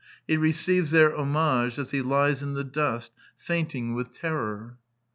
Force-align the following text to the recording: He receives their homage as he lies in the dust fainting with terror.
He 0.27 0.35
receives 0.35 0.89
their 0.89 1.15
homage 1.15 1.77
as 1.77 1.91
he 1.91 2.01
lies 2.01 2.41
in 2.41 2.55
the 2.55 2.63
dust 2.63 3.11
fainting 3.37 3.93
with 3.93 4.11
terror. 4.11 4.79